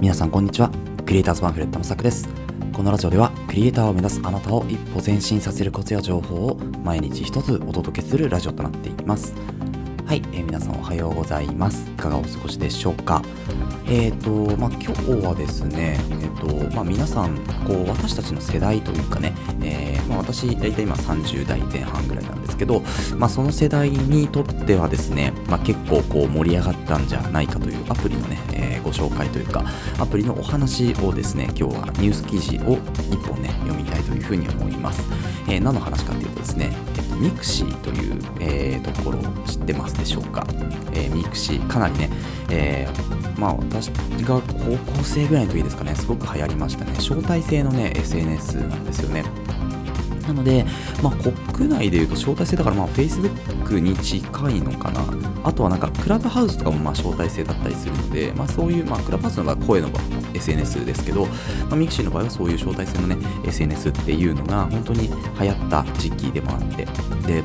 [0.00, 0.70] 皆さんこんにちは。
[1.04, 2.26] クリエイターズパンフレットのさくです。
[2.72, 9.34] このラジオではクリエイターを目指すあなたを一歩前進させるコツや情報を毎日一つお届けするラジオとなっています。
[10.10, 11.88] はい、えー皆さんおはようございます。
[11.88, 13.22] いかがお過ごしでしょうか？
[13.86, 22.82] えっ、とまあ今日はですねえっ、とまあ皆さんこう私たちの世代というかね、えーまあ、私大体今30代前半ぐらいなんですけど
[23.18, 29.62] まあその世代にとってはですねまあ結構こう盛り上がったんじゃないかというアプリのね、えーご紹介というか
[29.98, 35.06] アプリのお話をですね今日はニュース記事を1本ね読みたいというふうに思います、
[35.46, 40.46] えー何の話かというとですね、えっとミクシーという、えーところを知ってますでしょうか、
[40.92, 42.10] えーミクシーかなりね、
[42.50, 45.94] えーまあ私が高校生ぐらいの時ですかね。
[45.94, 46.92] すごく流行りましたね。
[46.98, 49.24] 招待制のね SNS なんですよね。
[50.26, 50.64] なので、
[51.02, 55.04] まあ、国内でいうと招待制だから、まあ、Facebook に近いのかな。
[55.42, 59.90] あとはなんか、クラブハウスとかもまあ招待制だったりするので、まあ、そういう、まあ、クラブハウスの場合は声の
[60.34, 61.32] SNS ですけど、ま
[61.72, 66.86] あ、ミクシーの場合はそういう招待制のね、SNS っていうのが本当に流行った時期でもあって、
[67.26, 67.42] で、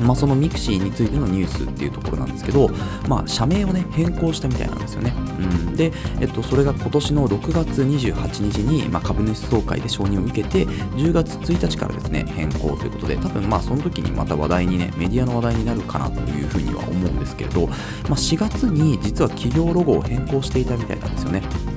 [0.00, 2.68] まあ、そのミクシーについてのニュースっていうところなんですけど、
[3.08, 5.14] まあ、社名をね、変更したみたいなんですよね。
[5.38, 17.76] うん、で、えっと、それが今年の6月28日に、まあ、株主総会で承認を受けて、10月1日からですね、変更ということで、多分まあ、その時にまた話題にね、メディアの話題になるかなというふうには思うんですけれど、まあ、
[18.12, 21.75] 4月に実は企業ロゴを変更していたみたいなんですよね。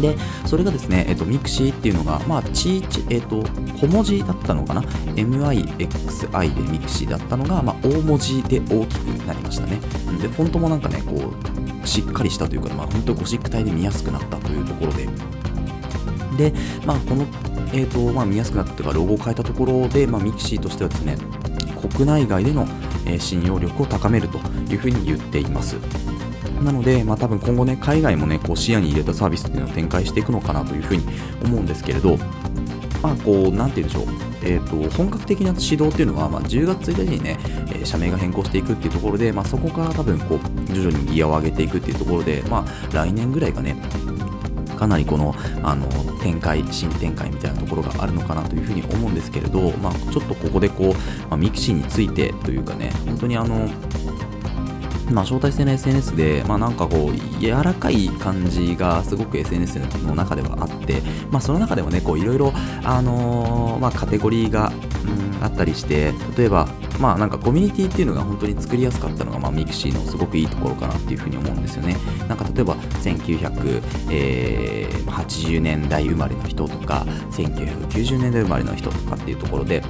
[0.00, 0.16] で、
[0.46, 3.42] それがですね、えっと、ミクシーっていうのが、まあ、ちち、えっと、
[3.80, 4.82] 小文字だったのかな
[5.14, 9.80] ?MIXI でミクシーだったのが、まあ、大文字で大きくなりましたね。
[10.20, 11.32] で、フォントもなんかね、こ
[11.84, 15.08] う、しっかりしたというか、まあ、本当にゴシック体で見やすくなったというところで、
[16.36, 16.52] で、
[16.84, 17.26] まあ、この、
[17.72, 21.16] えっ、と、まあ、見やすくなったというか、ロゴを変えたところで、まあ、ミクシーとしてはですね、
[21.90, 22.66] 国内外での、
[23.08, 25.76] え信用力を高めるというふうに言っています。
[26.62, 31.04] なので、まあ、多分今後ね、海外もね、こう視野に入れたサービスっていうのを展開していくのかなというふうに
[31.44, 32.16] 思うんですけれど、
[33.02, 37.36] まあ、こう、なんて言うんでしょう、えー、と本格的な指導っていうのは、まあ、10月1日にね、
[37.70, 43.76] えー社名が変更していくっていうところで、まあ、そこから多分こう徐々にギアを上げていくっていうところで、まあ、来年ぐらいがね、
[44.76, 45.86] かなりこのあの
[46.20, 50.92] 展開、新展開みたいなところがあるのかなというふうに思うんですけれど、まあ、ちょっとここでこう、
[51.28, 53.68] まあ、ミクシーについてというかね、本当にあの、
[55.10, 62.52] まあ、招待制の SNS で、まあ、なんかこう、柔らかい感じがすごく SNS の中ではあって、まあ、その中でもね、こう、いろいろ、
[62.84, 64.72] あのーまあ、カテゴリーが、
[65.04, 66.68] うん、あったりして、例えば、
[66.98, 71.96] まあ、なんかコミュニティっていうのが本当に作りやすかったのが、まあ、ミクシーのすごくいいところかなっていうふうに思うんですよね。
[72.28, 79.84] なんか例えば、1980年代生まれの人とか、1990年代生まれの人とかっていうところで、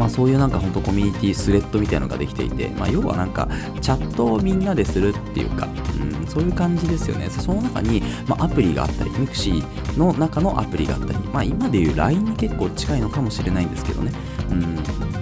[0.00, 3.46] まあ、そういうなんか本当コミュニティスレッドみたいなのができていて、まあ、要はなんか
[3.82, 5.68] チャットをみんなでするっていうか、
[6.00, 7.28] うん、そういう感じですよね。
[7.28, 9.62] その中に、まあ、アプリがあったり、mixi
[9.98, 14.10] の中のアプリがあったり、まあ、今でいう LINE に結構近いのかもしれないんですけどね。
[14.50, 14.78] うん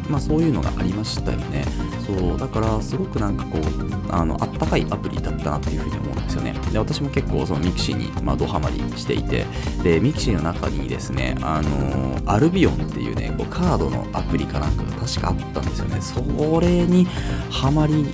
[0.08, 1.64] まあ、そういうのがありましたよね。
[2.06, 3.62] そう、だからすごくなんかこう、
[4.10, 6.54] あの、ったかいアプリだったなっていうふうに思うんですよね。
[6.72, 9.46] で、私も結構そのミクシーに、まあ、ドハマりしていて、
[9.82, 16.00] で、ミクシーの中にですね、あのアルビオンっていうね、こうカードのアプリかなんかが確かあったんですよね。
[16.00, 17.06] それに
[17.50, 18.06] ハマり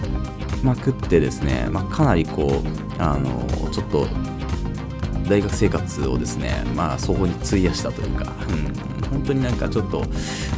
[0.62, 4.06] まくってですね、まあ、かなりこう、あのちょっと、
[5.28, 10.04] 大学生活をですね、まあ、そこに費やしたというか、うん、本当になんかちょっと、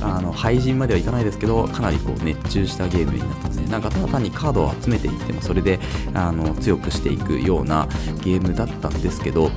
[0.03, 3.71] あの、廃人まではいかないですけど、かなりこう、熱中したゲームになったんですね。
[3.71, 5.79] なんかただ単にカードを集めていっても、それで、
[6.15, 7.87] あの、強くしていくような
[8.23, 9.51] ゲームだったんですけど、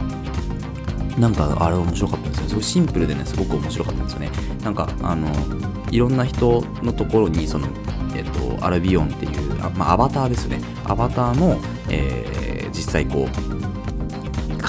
[1.17, 2.49] なんかあれ面白かったんですよね。
[2.49, 4.29] すごいシンプルでね、すごく面白かったんですよね。
[4.63, 5.27] なんか、あの、
[5.91, 7.67] いろんな人のところに、その、
[8.15, 10.61] えっと、アルビオンっていう、あまあ、アバターですね。
[10.85, 11.59] アバターの、
[11.89, 12.29] えー
[12.79, 13.68] 実際こう、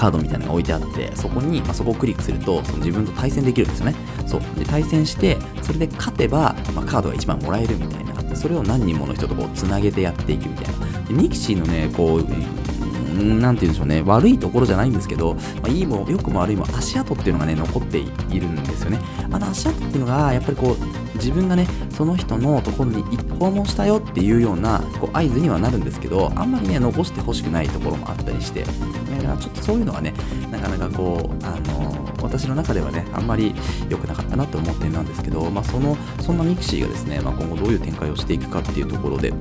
[0.01, 3.95] カードみたいなのが置いてあって、そこに、まあ、そこをクリックすると、その自分と対戦できるんですよね。
[4.27, 4.41] そう。
[4.59, 8.11] で、対戦して、それで勝てば、まあ、カードが1枚もらえるみたいな。
[8.35, 11.03] それを何人もの人とこう、つなげてやっていくみたいな。
[11.03, 18.07] でミクシーのね、こう、うんなんて言うんでしょうね、悪いところじゃないんですけど、まあ、いいも良くも悪いも足跡っていうのがね、残ってい
[18.41, 19.01] るんですよね。
[19.31, 23.03] あの足跡っていうのが、やっぱりこう、自分がね、その人のところに
[23.39, 30.15] 訪問したよっていうようなこう合図にはなるんですけど、あんまりね、残してほしくないところもあったりして、ちょっとそういうのはね、
[30.51, 33.55] なかなかこう、あの私の中ではね、あんまり
[33.89, 39.33] 良くなかったなと思ってなんですけど、まあ、その、そんなミクシーがですね、まあ、今後どういう展開をしていくかっていうところで、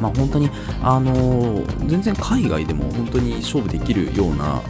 [0.00, 0.50] まあ、本当に、
[0.82, 4.62] あのー全然海外でも本当に勝負できるような、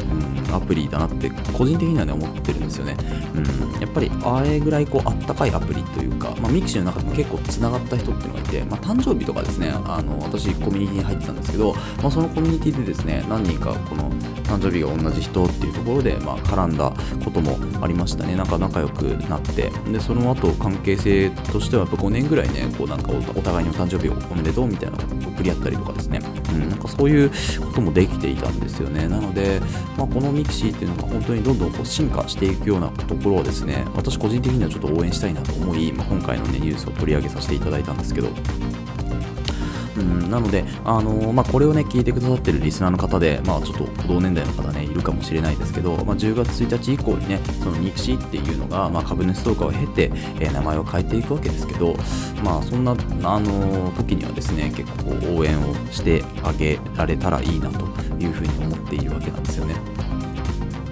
[0.49, 2.97] うん、アプリだなって個人的にはね思ってるんですよね、
[3.35, 14.11] うん、やっぱりあれぐらいこうあったかいアプリというか、まあ、ミクシーの中でも結構つながった人っていうのがいて、まあ、誕生日とかですねあの私コミュニティに入ってたんですけど、まあ、そのコミュニティでですね何人かこの
[14.45, 16.93] 誕生日が同じ人っていうところで、まあ、絡んだ
[17.25, 18.35] こともありましたね。
[18.35, 19.71] なんか仲良くなって。
[19.93, 26.21] でその後関係性としてはやっぱ5年ぐらいねこうなんかお互いにお誕生日をおめでとうみたいなのを送り合ったりとかですね、
[26.53, 29.09] うん、なんかそういうこともできていたんですよね。
[29.09, 29.61] なので、
[29.97, 38.29] まあ、このミクシーっていうのが本当にどんどんこう進化していくようなところをですね私個人的にはちょっと応援したいなと思い、まあ、今回の、ね、ニュースを取り上げさせていただいたんですけど。
[40.01, 50.11] うん、なので、あのー、まあ、これをね、聞いてくださってるリスナーの方で、まあ、ちょっと同年代の方ね、いるかもしれないですけど、まあ、10月1日以降にね、そのミクシーっていうのが、まあ、株主総会を経て、
[50.41, 51.95] えー、名前を変えていくわけですけど、
[52.43, 57.87] まあ、そんな、あのー、時にはですね、結構応援をしてあげられたらいいなと
[58.19, 59.75] いうふうに思っているわけなんですよね。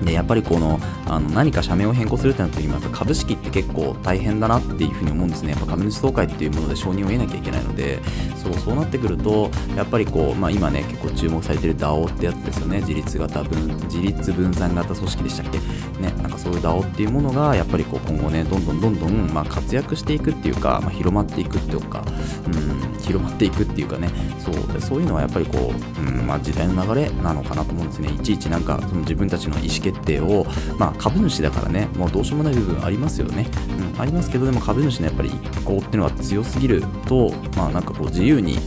[0.02, 5.50] でやっぱりこのあの何か社名を変更するってなった時もやっぱ株式って結構大変だなっていうふうに思うんですね。
[5.50, 7.98] やっぱ株主総会っていうもので承認を得なきゃいけないので
[8.36, 12.80] そうそうなってくるとやっぱりこう、まあ、今ね結構注目されてる DAO ってやつですよね。
[12.80, 15.58] 自立型分自立分散型組織でしたっけ？
[16.00, 22.04] ねなんかそういう DAO っていうものがやっぱりこう今後ねどんどんどんどんまあ活躍していくっていうか、まあ、広まっていくっていうか、
[22.46, 24.10] うん、広まっていくっていうかね。
[24.38, 28.10] そうでそういうのはやっぱりこう、うんまあ、時代の流れなのかなと思うんですね。
[28.12, 30.46] いちいちなんかその自分たちの意思決定を、
[30.79, 33.46] まあ、株主だからね、もうどうしようもない部分ありますよね。
[33.94, 35.32] うん、ありますけど、でも株主のやっぱり意
[35.64, 38.58] 向っていうのが強すぎると、まあ、なんかこう自由に、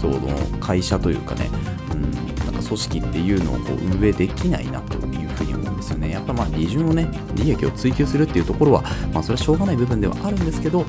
[0.00, 0.18] その
[0.58, 1.48] 会社というかね、
[1.92, 2.10] うん、
[2.44, 6.10] なんか組織っていうのをこう運営できないなというふうに思うんですよね。
[6.10, 8.82] やっぱまあ利潤をね、利益を追求するっていうところは、
[9.12, 10.84] まあそれはしょうがない部分ではあるんですけど、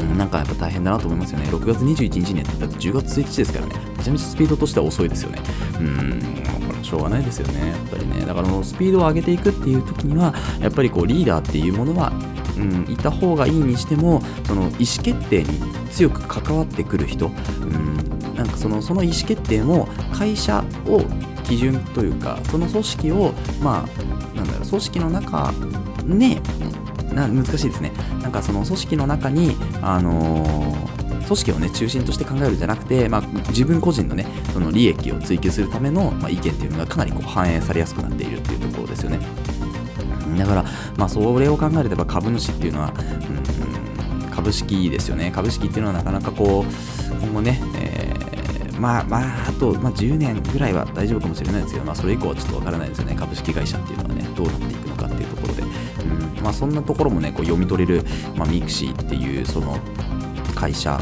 [0.00, 1.46] うん、なんかやっぱ大変だなと思いますよね。
[1.48, 3.74] 6月21日にやってたって10月1日ですからね。
[3.98, 5.40] めちゃめちゃスピードとしては遅いですよね。
[5.78, 6.20] うん、
[6.68, 7.68] これしょうがないですよね。
[7.68, 8.24] やっぱりね。
[8.26, 12.12] だからスピードを上げていくっていう時には、やっぱりこうリーダーっていうものは、
[12.56, 15.60] うん、いた方がいいにしても、その意思決定に
[15.90, 17.30] 強く関わってくる人、う
[17.64, 17.96] ん、
[18.34, 21.02] なんかそのその意思決定も会社を
[21.44, 25.52] 基準というか、その組織を、まあ、なんだろう、組織の中
[26.04, 26.40] ね、
[27.14, 27.92] な難しいですね。
[28.22, 39.18] なんかその組織の中に、あのー、組織をね、中心として考えるんじゃなくて、まあ、自分個人のね、その利益を追求するための、まあ、意見っていうのがかなりこう反映されやすくなっているっていうところですよね。
[40.38, 40.64] だから、
[40.96, 42.94] まあ、それを考えれば株主っていうのは、
[44.22, 45.30] うん、株式ですよね。
[45.30, 47.99] 株式っていうのはなかなかこう、今後ね、えー、
[48.80, 53.14] まあまあ、あと、まあ、10年ぐらいは大丈夫かもしれないですけど、まあ、それ以降はちょっとわからないですよね。
[53.14, 55.62] 株式会社っていうのはね、どうなっていくのかっていうところで。
[55.62, 58.02] うんまあ、そんなところもね、こう読み取れる、
[58.34, 59.78] まあ、ミクシーっていう、その
[60.54, 60.98] 会社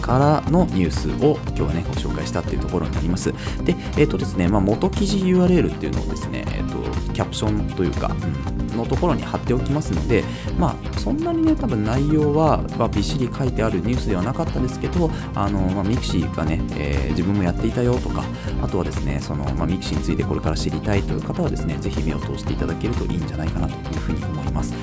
[0.00, 3.32] からのニュースを今日はね、ご紹介したっていうところになります。
[3.64, 8.14] で、えっ、ー、とですね、まあ、元記事 URL っていうのをですね、えっ、ー、と、キャプションというか、
[8.52, 10.24] うんのところに貼っておきますので、
[10.58, 18.24] まあ、そんなにね、多分内容は、まあ、びっしり書いてあるニュースではなかったですけど、あのまあ、ミクシーがね、えー、自分もやっていたよとか、
[18.62, 24.74] あとはですね、そのまあ、ミクシーについてこれから知りたいという方はですね、ぜひ目を通していただけるといいんじゃないかなというふうに思います。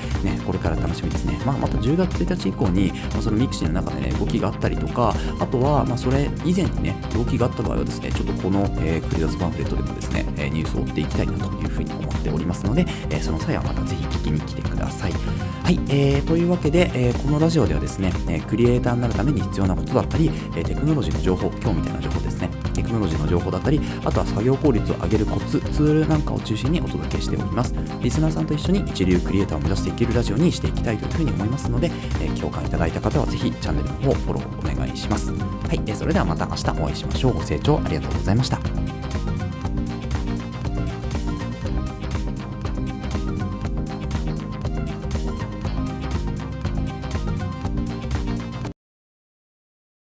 [0.96, 1.38] 楽しみですね。
[1.44, 15.12] まあ、また10月1日以降に、まあ、そのミクシーの中でね、動きがあったりとか、あとは、まあ、それ以前にね、動きがあった場合はですね、ちょっとこの、えー、クリアスパンフレットでもですね、えニュースを追っていきたいなというふうに思っておりますので、えー、その際はまたぜひ聞きに来てください。
[15.12, 22.50] はい、えー、というわけで、えー、このラジオではですね、えクリエイターになるために必要なことだったり、えテクノロジーの情報、今日みたいな情報ですね、
[22.86, 27.74] クノロジーの情報だったり、あとは作業効率を上げるコツ、ツールなんかを中心にお届けしております。
[28.00, 35.32] リスナーさんと一緒に一流クリエイターを目指していけるラジオにしていきたいというふうに思いますので、え共感いただいた方はぜひチャンネルの方フォローお願いします。
[35.32, 35.38] は
[35.72, 37.34] い、えそれではまた明日お会いしましょう。
[37.34, 39.05] ご清聴ありがとうございました。